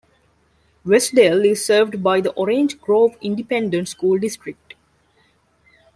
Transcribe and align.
Westdale 0.83 1.45
is 1.45 1.63
served 1.63 2.01
by 2.01 2.19
the 2.21 2.31
Orange 2.31 2.81
Grove 2.81 3.13
Independent 3.21 3.87
School 3.87 4.17
District. 4.17 4.73